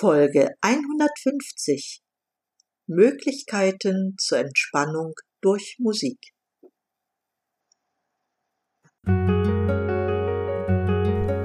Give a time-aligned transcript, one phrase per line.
[0.00, 2.02] Folge 150
[2.86, 6.20] Möglichkeiten zur Entspannung durch Musik.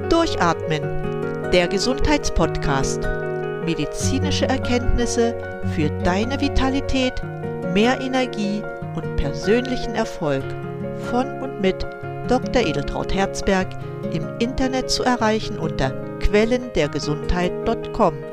[0.08, 0.84] Durchatmen,
[1.52, 3.02] der Gesundheitspodcast.
[3.66, 5.35] Medizinische Erkenntnisse
[5.76, 7.24] für deine Vitalität,
[7.74, 8.62] mehr Energie
[8.96, 10.44] und persönlichen Erfolg
[11.10, 11.81] von und mit
[12.28, 12.62] Dr.
[12.62, 13.74] Edeltraut Herzberg
[14.13, 18.33] im Internet zu erreichen unter quellendergesundheit.com.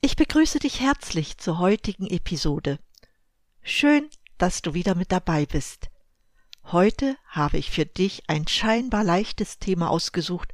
[0.00, 2.78] Ich begrüße dich herzlich zur heutigen Episode.
[3.62, 5.90] Schön, dass du wieder mit dabei bist.
[6.62, 10.52] Heute habe ich für dich ein scheinbar leichtes Thema ausgesucht,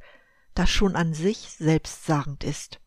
[0.55, 2.79] das schon an sich selbstsagend ist.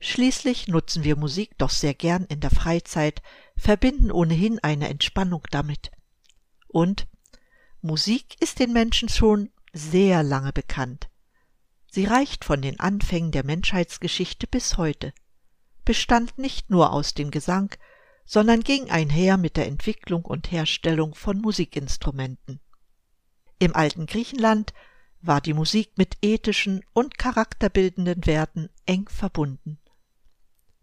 [0.00, 3.20] Schließlich nutzen wir Musik doch sehr gern in der Freizeit,
[3.54, 5.90] verbinden ohnehin eine Entspannung damit.
[6.66, 7.08] Und
[7.82, 11.10] Musik ist den Menschen schon sehr lange bekannt.
[11.90, 15.12] Sie reicht von den Anfängen der Menschheitsgeschichte bis heute,
[15.88, 17.74] bestand nicht nur aus dem Gesang,
[18.26, 22.60] sondern ging einher mit der Entwicklung und Herstellung von Musikinstrumenten.
[23.58, 24.74] Im alten Griechenland
[25.22, 29.78] war die Musik mit ethischen und charakterbildenden Werten eng verbunden.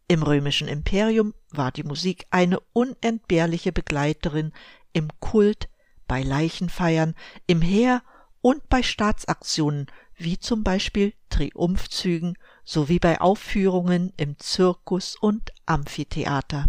[0.07, 4.53] Im römischen Imperium war die Musik eine unentbehrliche Begleiterin
[4.91, 5.69] im Kult,
[6.07, 7.13] bei Leichenfeiern,
[7.45, 8.01] im Heer
[8.41, 9.85] und bei Staatsaktionen
[10.17, 16.65] wie zum Beispiel Triumphzügen sowie bei Aufführungen im Zirkus und Amphitheater.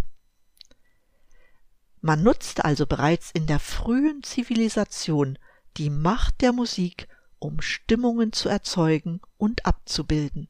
[2.01, 5.39] Man nutzte also bereits in der frühen Zivilisation
[5.77, 7.09] die Macht der Musik,
[7.39, 10.49] um Stimmungen zu erzeugen und abzubilden.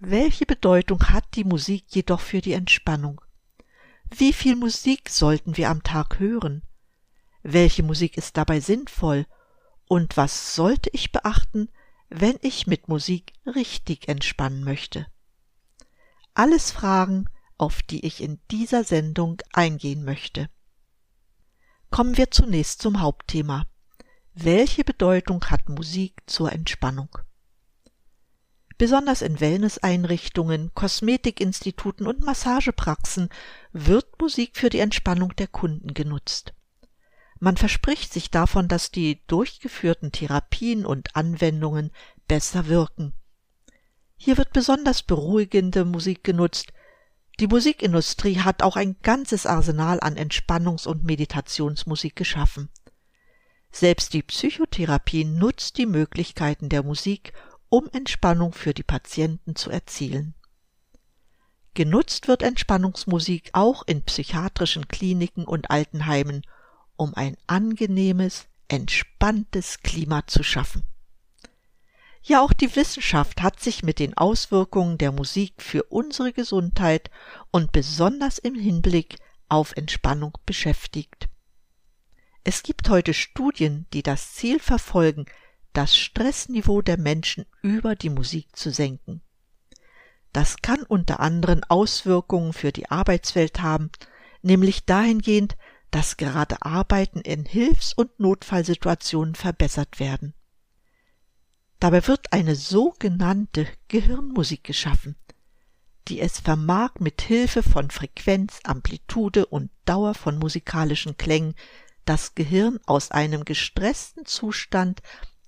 [0.00, 3.20] Welche Bedeutung hat die Musik jedoch für die Entspannung?
[4.10, 6.62] Wie viel Musik sollten wir am Tag hören?
[7.42, 9.26] Welche Musik ist dabei sinnvoll?
[9.86, 11.68] Und was sollte ich beachten,
[12.14, 15.06] wenn ich mit Musik richtig entspannen möchte?
[16.34, 20.50] Alles Fragen, auf die ich in dieser Sendung eingehen möchte.
[21.90, 23.66] Kommen wir zunächst zum Hauptthema.
[24.34, 27.16] Welche Bedeutung hat Musik zur Entspannung?
[28.76, 33.30] Besonders in Wellnesseinrichtungen, Kosmetikinstituten und Massagepraxen
[33.72, 36.52] wird Musik für die Entspannung der Kunden genutzt.
[37.44, 41.90] Man verspricht sich davon, dass die durchgeführten Therapien und Anwendungen
[42.28, 43.14] besser wirken.
[44.16, 46.72] Hier wird besonders beruhigende Musik genutzt.
[47.40, 52.68] Die Musikindustrie hat auch ein ganzes Arsenal an Entspannungs- und Meditationsmusik geschaffen.
[53.72, 57.32] Selbst die Psychotherapie nutzt die Möglichkeiten der Musik,
[57.68, 60.36] um Entspannung für die Patienten zu erzielen.
[61.74, 66.46] Genutzt wird Entspannungsmusik auch in psychiatrischen Kliniken und Altenheimen
[66.96, 70.82] um ein angenehmes, entspanntes Klima zu schaffen.
[72.24, 77.10] Ja, auch die Wissenschaft hat sich mit den Auswirkungen der Musik für unsere Gesundheit
[77.50, 79.16] und besonders im Hinblick
[79.48, 81.28] auf Entspannung beschäftigt.
[82.44, 85.26] Es gibt heute Studien, die das Ziel verfolgen,
[85.72, 89.20] das Stressniveau der Menschen über die Musik zu senken.
[90.32, 93.90] Das kann unter anderem Auswirkungen für die Arbeitswelt haben,
[94.42, 95.56] nämlich dahingehend,
[95.92, 100.34] dass gerade Arbeiten in Hilfs- und Notfallsituationen verbessert werden.
[101.78, 105.16] Dabei wird eine sogenannte Gehirnmusik geschaffen,
[106.08, 111.54] die es vermag, mit Hilfe von Frequenz, Amplitude und Dauer von musikalischen Klängen
[112.04, 115.02] das Gehirn aus einem gestressten Zustand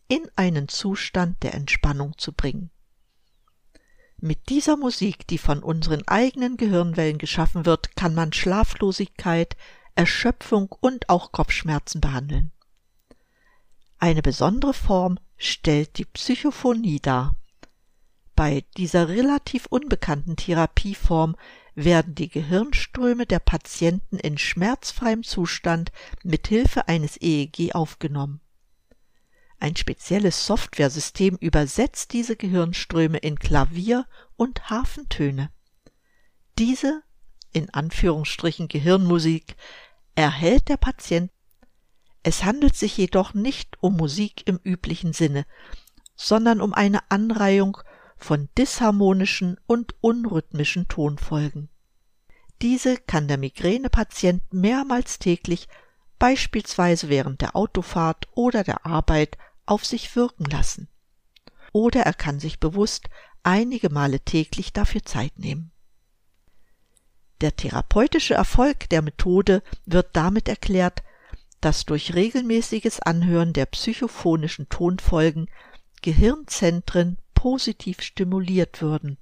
[0.08, 2.70] in einen Zustand der Entspannung zu bringen.
[4.18, 9.56] Mit dieser Musik, die von unseren eigenen Gehirnwellen geschaffen wird, kann man Schlaflosigkeit,
[9.94, 12.50] Erschöpfung und auch Kopfschmerzen behandeln.
[13.98, 17.36] Eine besondere Form stellt die Psychophonie dar.
[18.36, 21.36] Bei dieser relativ unbekannten Therapieform
[21.74, 28.40] werden die Gehirnströme der Patienten in schmerzfreiem Zustand mit Hilfe eines EEG aufgenommen.
[29.60, 34.06] Ein spezielles Softwaresystem übersetzt diese Gehirnströme in Klavier-
[34.36, 35.50] und Hafentöne.
[36.58, 37.02] Diese
[37.52, 39.56] in Anführungsstrichen Gehirnmusik
[40.14, 41.30] erhält der Patient.
[42.22, 45.44] Es handelt sich jedoch nicht um Musik im üblichen Sinne,
[46.16, 47.78] sondern um eine Anreihung
[48.16, 51.68] von disharmonischen und unrhythmischen Tonfolgen.
[52.62, 55.68] Diese kann der Migränepatient mehrmals täglich,
[56.18, 60.88] beispielsweise während der Autofahrt oder der Arbeit, auf sich wirken lassen.
[61.72, 63.08] Oder er kann sich bewusst
[63.42, 65.73] einige Male täglich dafür Zeit nehmen.
[67.44, 71.02] Der therapeutische Erfolg der Methode wird damit erklärt,
[71.60, 75.50] dass durch regelmäßiges Anhören der psychophonischen Tonfolgen
[76.00, 79.18] Gehirnzentren positiv stimuliert würden,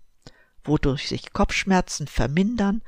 [0.63, 2.83] wodurch sich Kopfschmerzen vermindern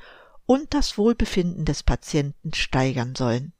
[0.47, 3.53] und das Wohlbefinden des Patienten steigern sollen.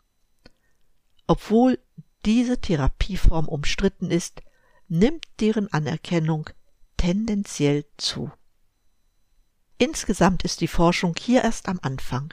[1.27, 1.81] Obwohl
[2.25, 4.43] diese Therapieform umstritten ist,
[4.87, 6.51] nimmt deren Anerkennung
[6.99, 8.31] tendenziell zu.
[9.79, 12.33] Insgesamt ist die Forschung hier erst am Anfang.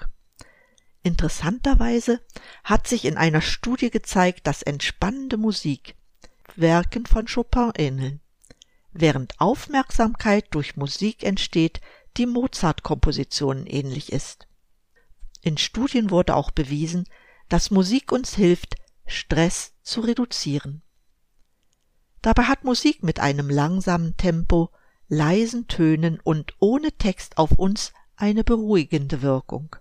[1.04, 2.22] Interessanterweise
[2.64, 5.96] hat sich in einer Studie gezeigt, dass entspannende Musik
[6.56, 8.22] Werken von Chopin ähneln,
[8.92, 11.82] während Aufmerksamkeit durch Musik entsteht,
[12.18, 14.48] die Mozart-Kompositionen ähnlich ist.
[15.42, 17.06] In Studien wurde auch bewiesen,
[17.50, 18.76] dass Musik uns hilft,
[19.08, 20.84] Stress zu reduzieren.
[22.22, 24.70] Dabei hat Musik mit einem langsamen Tempo,
[25.12, 29.76] leisen Tönen und ohne Text auf uns eine beruhigende Wirkung.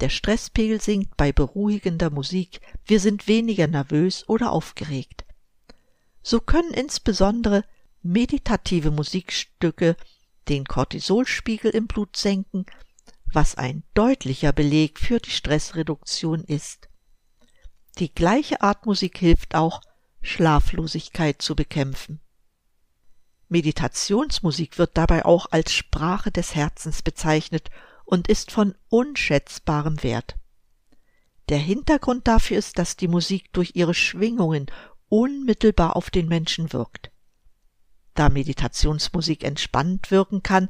[0.00, 5.24] Der Stresspegel sinkt bei beruhigender Musik, wir sind weniger nervös oder aufgeregt.
[6.22, 7.64] So können insbesondere
[8.02, 9.96] meditative Musikstücke
[10.50, 12.66] den Cortisolspiegel im Blut senken,
[13.32, 16.90] was ein deutlicher Beleg für die Stressreduktion ist.
[17.98, 19.80] Die gleiche Art Musik hilft auch,
[20.20, 22.20] Schlaflosigkeit zu bekämpfen.
[23.48, 27.70] Meditationsmusik wird dabei auch als Sprache des Herzens bezeichnet
[28.04, 30.36] und ist von unschätzbarem Wert.
[31.48, 34.66] Der Hintergrund dafür ist, dass die Musik durch ihre Schwingungen
[35.08, 37.10] unmittelbar auf den Menschen wirkt.
[38.14, 40.68] Da Meditationsmusik entspannt wirken kann,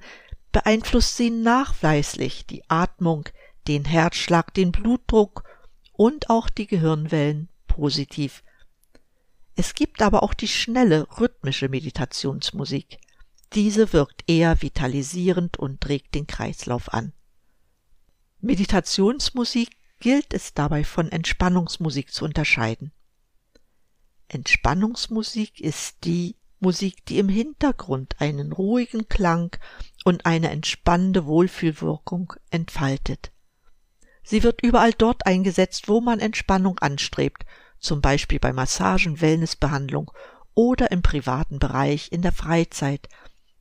[0.52, 3.28] beeinflusst sie nachweislich die Atmung,
[3.66, 5.44] den Herzschlag, den Blutdruck
[5.92, 8.42] und auch die Gehirnwellen positiv.
[9.58, 12.98] Es gibt aber auch die schnelle rhythmische Meditationsmusik.
[13.54, 17.12] Diese wirkt eher vitalisierend und regt den Kreislauf an.
[18.40, 22.92] Meditationsmusik gilt es dabei von Entspannungsmusik zu unterscheiden.
[24.28, 29.56] Entspannungsmusik ist die Musik, die im Hintergrund einen ruhigen Klang
[30.04, 33.32] und eine entspannende Wohlfühlwirkung entfaltet.
[34.22, 37.44] Sie wird überall dort eingesetzt, wo man Entspannung anstrebt,
[37.78, 40.10] zum Beispiel bei Massagen, Wellnessbehandlung
[40.54, 43.08] oder im privaten Bereich in der Freizeit,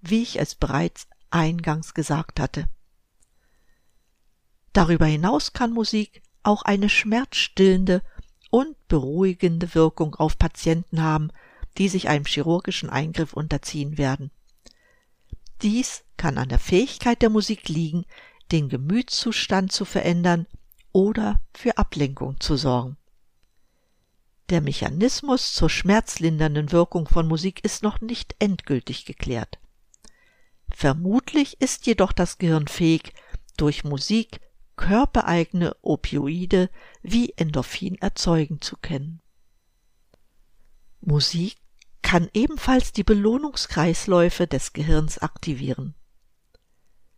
[0.02, 2.68] wie ich es bereits eingangs gesagt hatte.
[4.74, 8.02] Darüber hinaus kann Musik auch eine schmerzstillende
[8.50, 11.32] und beruhigende Wirkung auf Patienten haben,
[11.78, 14.32] die sich einem chirurgischen Eingriff unterziehen werden.
[15.62, 18.06] Dies kann an der Fähigkeit der Musik liegen,
[18.52, 20.48] den Gemütszustand zu verändern
[20.92, 22.97] oder für Ablenkung zu sorgen.
[24.50, 29.60] Der Mechanismus zur schmerzlindernden Wirkung von Musik ist noch nicht endgültig geklärt.
[30.70, 33.14] Vermutlich ist jedoch das Gehirn fähig,
[33.58, 34.40] durch Musik
[34.78, 36.70] körpereigene Opioide
[37.02, 39.22] wie Endorphin erzeugen zu können.
[41.02, 41.58] Musik
[42.02, 45.96] kann ebenfalls die Belohnungskreisläufe des Gehirns aktivieren.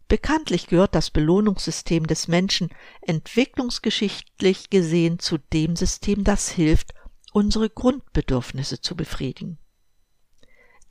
[0.07, 2.69] Bekanntlich gehört das Belohnungssystem des Menschen
[3.01, 6.93] entwicklungsgeschichtlich gesehen zu dem System, das hilft,
[7.31, 9.57] unsere Grundbedürfnisse zu befriedigen.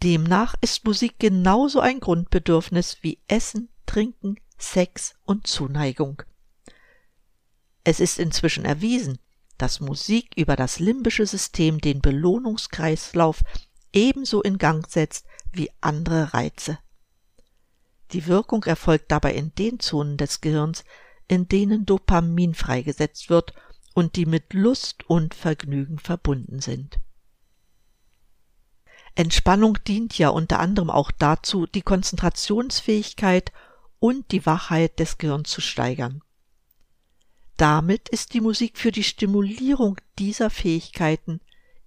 [0.02, 6.22] Demnach ist Musik genauso ein Grundbedürfnis wie Essen, Trinken, Sex und Zuneigung.
[7.84, 9.18] Es ist inzwischen erwiesen,
[9.56, 13.42] dass Musik über das limbische System den Belohnungskreislauf
[13.92, 16.78] ebenso in Gang setzt wie andere Reize.
[18.12, 20.84] Die Wirkung erfolgt dabei in den Zonen des Gehirns,
[21.26, 23.52] in denen Dopamin freigesetzt wird
[23.98, 27.00] und die mit Lust und Vergnügen verbunden sind.
[29.16, 33.50] Entspannung dient ja unter anderem auch dazu, die Konzentrationsfähigkeit
[33.98, 36.22] und die Wachheit des Gehirns zu steigern.
[37.56, 41.40] Damit ist die Musik für die Stimulierung dieser Fähigkeiten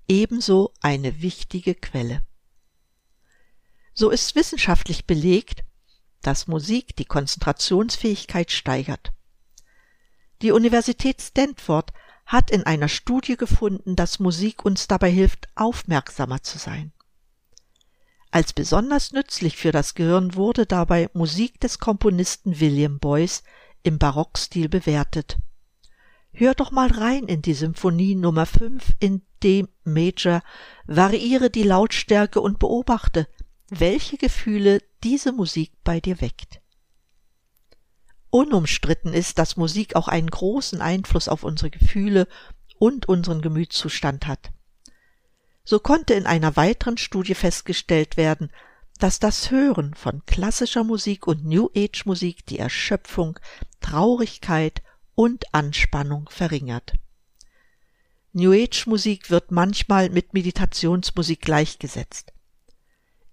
[0.09, 2.27] ebenso eine wichtige Quelle.
[3.93, 5.63] So ist wissenschaftlich belegt,
[6.21, 9.13] dass Musik die Konzentrationsfähigkeit steigert.
[10.41, 11.93] Die Universität Stanford
[12.31, 16.93] hat in einer Studie gefunden, dass Musik uns dabei hilft, aufmerksamer zu sein.
[18.31, 23.43] Als besonders nützlich für das Gehirn wurde dabei Musik des Komponisten William Boyce
[23.83, 25.39] im Barockstil bewertet.
[26.31, 30.41] Hör doch mal rein in die Symphonie Nummer 5 in D Major,
[30.85, 33.27] variiere die Lautstärke und beobachte,
[33.67, 36.60] welche Gefühle diese Musik bei dir weckt.
[38.31, 42.27] Unumstritten ist, dass Musik auch einen großen Einfluss auf unsere Gefühle
[42.79, 44.51] und unseren Gemütszustand hat.
[45.63, 48.51] So konnte in einer weiteren Studie festgestellt werden,
[48.99, 53.39] dass das Hören von klassischer Musik und New Age Musik die Erschöpfung,
[53.81, 54.81] Traurigkeit
[55.15, 56.93] und Anspannung verringert.
[58.33, 62.31] New Age Musik wird manchmal mit Meditationsmusik gleichgesetzt.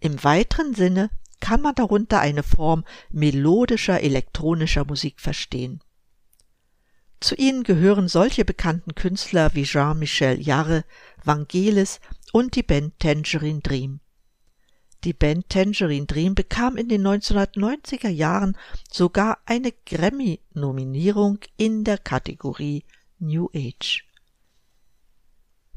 [0.00, 1.10] Im weiteren Sinne
[1.48, 5.80] kann man darunter eine Form melodischer elektronischer Musik verstehen.
[7.20, 10.84] Zu ihnen gehören solche bekannten Künstler wie Jean-Michel Jarre,
[11.24, 12.00] Vangelis
[12.34, 14.00] und die Band Tangerine Dream.
[15.04, 18.54] Die Band Tangerine Dream bekam in den 1990er Jahren
[18.90, 22.84] sogar eine Grammy-Nominierung in der Kategorie
[23.20, 24.04] New Age.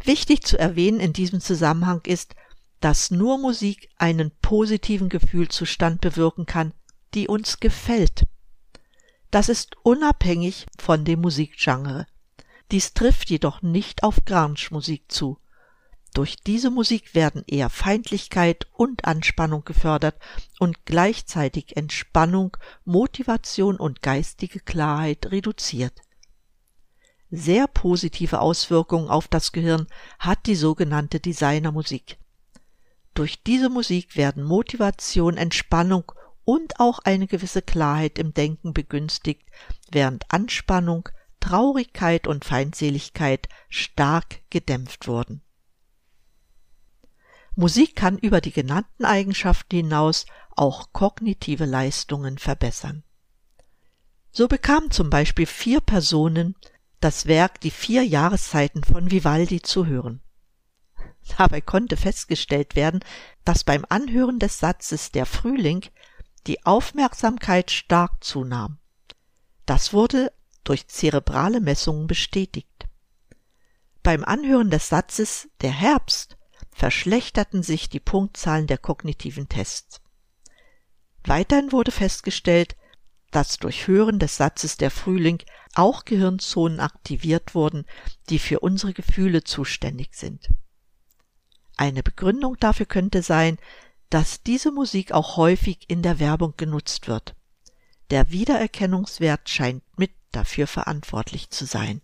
[0.03, 2.35] Wichtig zu erwähnen in diesem Zusammenhang ist,
[2.81, 6.73] dass nur Musik einen positiven Gefühlszustand bewirken kann,
[7.13, 8.25] die uns gefällt.
[9.29, 12.05] Das ist unabhängig von dem Musikgenre.
[12.71, 15.37] Dies trifft jedoch nicht auf Grunge-Musik zu.
[16.13, 20.15] Durch diese Musik werden eher Feindlichkeit und Anspannung gefördert
[20.59, 26.01] und gleichzeitig Entspannung, Motivation und geistige Klarheit reduziert.
[27.29, 29.87] Sehr positive Auswirkungen auf das Gehirn
[30.19, 32.17] hat die sogenannte Designermusik.
[33.13, 36.11] Durch diese Musik werden Motivation, Entspannung
[36.45, 39.49] und auch eine gewisse Klarheit im Denken begünstigt,
[39.91, 45.41] während Anspannung, Traurigkeit und Feindseligkeit stark gedämpft wurden.
[47.55, 50.25] Musik kann über die genannten Eigenschaften hinaus
[50.55, 53.03] auch kognitive Leistungen verbessern.
[54.31, 56.55] So bekamen zum Beispiel vier Personen
[57.01, 60.21] das Werk Die vier Jahreszeiten von Vivaldi zu hören.
[61.37, 63.03] Dabei konnte festgestellt werden,
[63.45, 65.85] dass beim Anhören des Satzes Der Frühling
[66.47, 68.79] die Aufmerksamkeit stark zunahm.
[69.65, 70.31] Das wurde
[70.63, 72.87] durch zerebrale Messungen bestätigt.
[74.03, 76.37] Beim Anhören des Satzes Der Herbst
[76.71, 80.01] verschlechterten sich die Punktzahlen der kognitiven Tests.
[81.23, 82.75] Weiterhin wurde festgestellt,
[83.29, 85.41] dass durch Hören des Satzes der Frühling
[85.73, 87.85] auch Gehirnzonen aktiviert wurden,
[88.29, 90.49] die für unsere Gefühle zuständig sind.
[91.77, 93.57] Eine Begründung dafür könnte sein,
[94.09, 97.35] dass diese Musik auch häufig in der Werbung genutzt wird.
[98.09, 102.01] Der Wiedererkennungswert scheint mit dafür verantwortlich zu sein.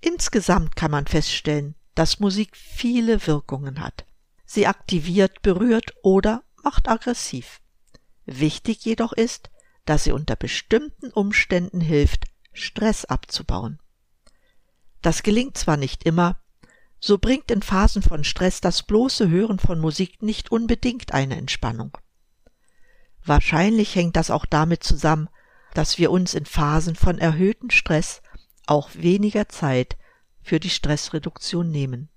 [0.00, 4.06] Insgesamt kann man feststellen, dass Musik viele Wirkungen hat.
[4.46, 7.60] Sie aktiviert, berührt oder macht aggressiv.
[8.24, 9.50] Wichtig jedoch ist,
[9.84, 13.80] dass sie unter bestimmten Umständen hilft, Stress abzubauen.
[15.02, 16.40] Das gelingt zwar nicht immer,
[16.98, 21.96] so bringt in Phasen von Stress das bloße Hören von Musik nicht unbedingt eine Entspannung.
[23.24, 25.28] Wahrscheinlich hängt das auch damit zusammen,
[25.74, 28.22] dass wir uns in Phasen von erhöhtem Stress
[28.66, 29.96] auch weniger Zeit
[30.42, 32.08] für die Stressreduktion nehmen.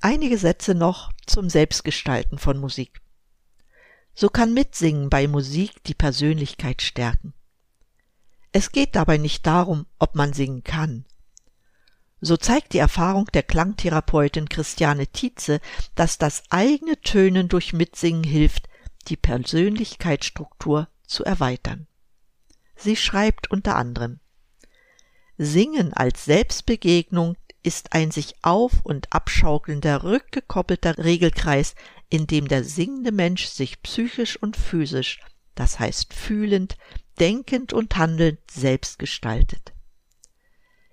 [0.00, 3.00] Einige Sätze noch zum Selbstgestalten von Musik.
[4.14, 7.34] So kann Mitsingen bei Musik die Persönlichkeit stärken.
[8.52, 11.06] Es geht dabei nicht darum, ob man singen kann.
[12.20, 15.60] So zeigt die Erfahrung der Klangtherapeutin Christiane Tietze,
[15.94, 18.68] dass das eigene Tönen durch Mitsingen hilft,
[19.08, 21.86] die Persönlichkeitsstruktur zu erweitern.
[22.76, 24.20] Sie schreibt unter anderem
[25.38, 31.74] Singen als Selbstbegegnung ist ein sich auf- und abschaukelnder, rückgekoppelter Regelkreis,
[32.10, 35.20] in dem der singende Mensch sich psychisch und physisch,
[35.54, 36.76] das heißt fühlend,
[37.18, 39.72] denkend und handelnd selbst gestaltet.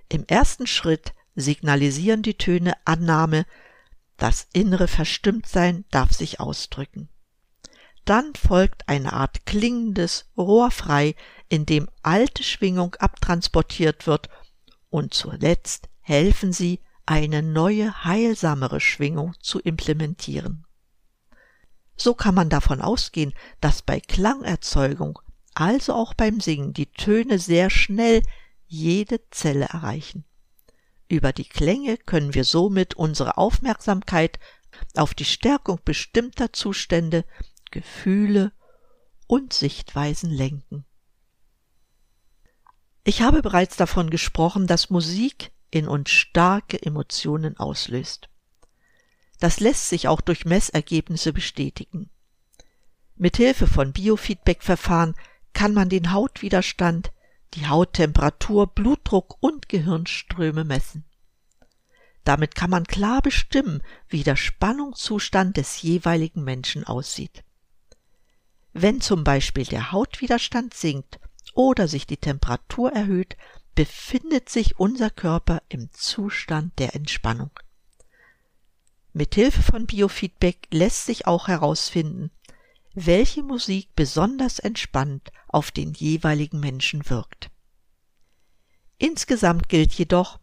[0.10, 3.46] Im ersten Schritt signalisieren die Töne Annahme,
[4.18, 7.08] das innere Verstimmtsein darf sich ausdrücken.
[8.04, 11.16] Dann folgt eine Art klingendes Rohrfrei,
[11.48, 14.30] in dem alte Schwingung abtransportiert wird
[14.90, 20.66] und zuletzt helfen sie, eine neue, heilsamere Schwingung zu implementieren.
[21.96, 25.20] So kann man davon ausgehen, dass bei Klangerzeugung,
[25.54, 28.24] also auch beim Singen, die Töne sehr schnell
[28.68, 30.26] jede Zelle erreichen.
[31.10, 34.40] Über die Klänge können wir somit unsere Aufmerksamkeit
[34.96, 37.24] auf die Stärkung bestimmter Zustände,
[37.72, 38.52] Gefühle
[39.26, 40.86] und Sichtweisen lenken.
[43.04, 48.30] Ich habe bereits davon gesprochen, dass Musik in uns starke Emotionen auslöst.
[49.40, 52.10] Das lässt sich auch durch Messergebnisse bestätigen.
[53.16, 55.16] Mithilfe von Biofeedback-Verfahren
[55.54, 57.12] kann man den Hautwiderstand,
[57.54, 61.06] die Hauttemperatur, Blutdruck und Gehirnströme messen.
[62.24, 67.44] Damit kann man klar bestimmen, wie der Spannungszustand des jeweiligen Menschen aussieht.
[68.74, 71.20] Wenn zum Beispiel der Hautwiderstand sinkt
[71.54, 73.38] oder sich die Temperatur erhöht,
[73.76, 77.52] befindet sich unser Körper im Zustand der Entspannung.
[79.14, 82.30] Mit Hilfe von Biofeedback lässt sich auch herausfinden,
[83.00, 87.52] welche Musik besonders entspannt auf den jeweiligen Menschen wirkt.
[88.98, 90.40] Insgesamt gilt jedoch,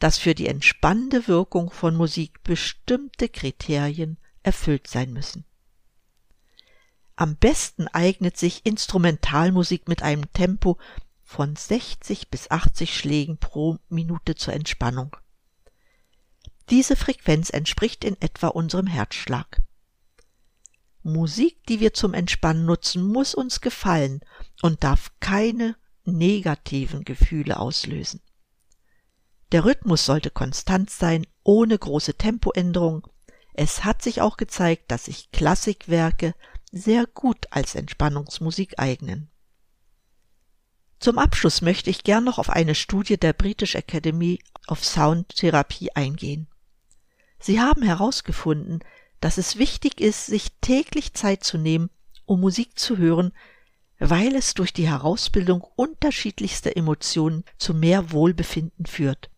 [0.00, 5.44] dass für die entspannende Wirkung von Musik bestimmte Kriterien erfüllt sein müssen.
[7.14, 10.78] Am besten eignet sich Instrumentalmusik mit einem Tempo
[11.22, 15.14] von 60 bis 80 Schlägen pro Minute zur Entspannung.
[16.70, 19.60] Diese Frequenz entspricht in etwa unserem Herzschlag.
[21.08, 24.20] Musik, die wir zum Entspannen nutzen, muss uns gefallen
[24.62, 28.20] und darf keine negativen Gefühle auslösen.
[29.52, 33.06] Der Rhythmus sollte konstant sein, ohne große Tempoänderung.
[33.54, 36.34] Es hat sich auch gezeigt, dass sich Klassikwerke
[36.70, 39.30] sehr gut als Entspannungsmusik eignen.
[41.00, 45.90] Zum Abschluss möchte ich gern noch auf eine Studie der British Academy of Sound Therapy
[45.94, 46.48] eingehen.
[47.38, 48.80] Sie haben herausgefunden,
[49.20, 51.90] dass es wichtig ist, sich täglich Zeit zu nehmen,
[52.24, 53.32] um Musik zu hören,
[53.98, 59.30] weil es durch die Herausbildung unterschiedlichster Emotionen zu mehr Wohlbefinden führt.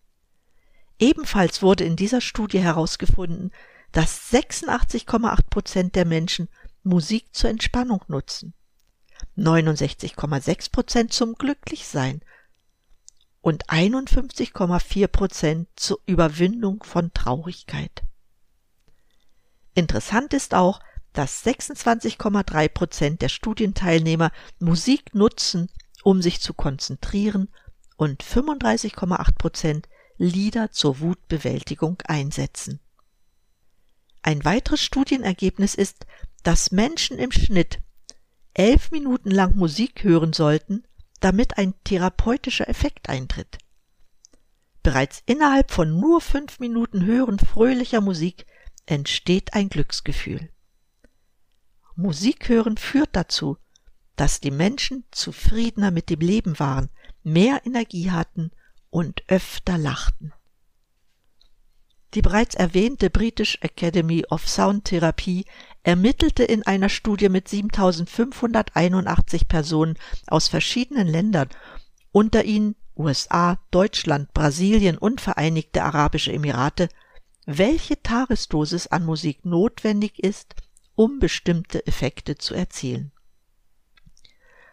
[0.99, 3.53] Ebenfalls wurde in dieser Studie herausgefunden,
[3.93, 6.49] dass 86,8 Prozent der Menschen
[6.83, 8.55] Musik zur Entspannung nutzen,
[9.37, 12.21] 69,6 Prozent zum Glücklichsein
[13.41, 18.03] und 51,4 Prozent zur Überwindung von Traurigkeit.
[19.75, 20.81] Interessant ist auch,
[21.13, 25.69] dass 26,3 Prozent der Studienteilnehmer Musik nutzen,
[26.03, 27.49] um sich zu konzentrieren
[27.97, 32.81] und 35,8 Prozent Lieder zur Wutbewältigung einsetzen.
[34.23, 36.07] Ein weiteres Studienergebnis ist,
[36.43, 37.81] dass Menschen im Schnitt
[38.53, 40.85] elf Minuten lang Musik hören sollten,
[41.21, 43.59] damit ein therapeutischer Effekt eintritt.
[44.83, 48.47] Bereits innerhalb von nur fünf Minuten Hören fröhlicher Musik
[48.91, 50.51] entsteht ein Glücksgefühl.
[51.97, 53.57] Musik hören führt dazu,
[54.17, 56.91] dass die Menschen zufriedener mit dem Leben waren,
[57.23, 58.51] mehr Energie hatten
[58.91, 60.33] und öfter lachten.
[62.15, 65.45] Die bereits erwähnte British Academy of Sound Therapy
[65.85, 71.49] ermittelte in einer Studie mit 7581 Personen aus verschiedenen Ländern,
[72.11, 76.89] unter ihnen USA, Deutschland, Brasilien und Vereinigte Arabische Emirate,
[77.59, 80.55] welche Tagesdosis an Musik notwendig ist,
[80.95, 83.11] um bestimmte Effekte zu erzielen.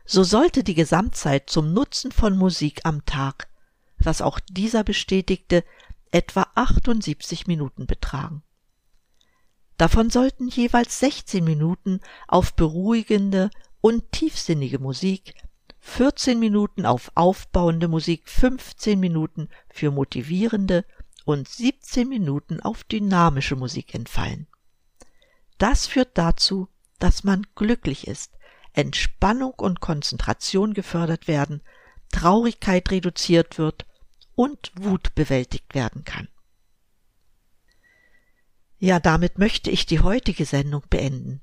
[0.05, 3.49] So sollte die Gesamtzeit zum Nutzen von Musik am Tag,
[3.97, 5.63] was auch dieser bestätigte,
[6.11, 8.43] etwa 78 Minuten betragen.
[9.77, 13.49] Davon sollten jeweils 16 Minuten auf beruhigende
[13.81, 15.33] und tiefsinnige Musik,
[15.79, 20.85] 14 Minuten auf aufbauende Musik, 15 Minuten für motivierende
[21.27, 24.47] und 17 Minuten auf dynamische Musik entfallen.
[25.57, 28.31] Das führt dazu, dass man glücklich ist,
[28.71, 31.61] Entspannung und Konzentration gefördert werden,
[32.13, 33.85] Traurigkeit reduziert wird
[34.35, 36.29] und Wut bewältigt werden kann.
[38.79, 41.41] Ja, damit möchte ich die heutige Sendung beenden.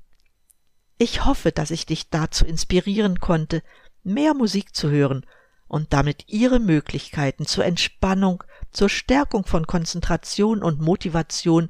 [0.97, 3.61] Ich hoffe, dass ich dich dazu inspirieren konnte,
[4.01, 5.27] mehr Musik zu hören
[5.67, 8.43] und damit ihre Möglichkeiten zur Entspannung,
[8.75, 11.69] zur Stärkung von Konzentration und Motivation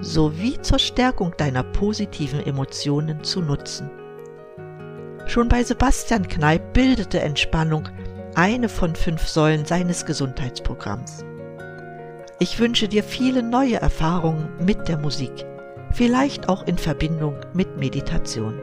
[0.00, 3.90] sowie zur Stärkung deiner positiven Emotionen zu nutzen.
[5.26, 7.88] Schon bei Sebastian Kneip bildete Entspannung
[8.34, 11.22] eine von fünf Säulen seines Gesundheitsprogramms.
[12.38, 15.44] Ich wünsche dir viele neue Erfahrungen mit der Musik,
[15.92, 18.58] vielleicht auch in Verbindung mit Meditation.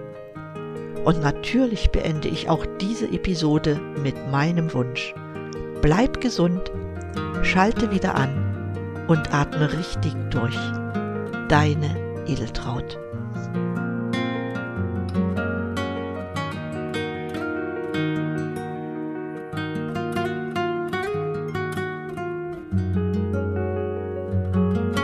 [1.03, 5.13] Und natürlich beende ich auch diese Episode mit meinem Wunsch.
[5.83, 6.71] Bleib gesund,
[7.45, 10.57] schalte wieder an und atme richtig durch.
[11.47, 12.97] Deine Edeltraut.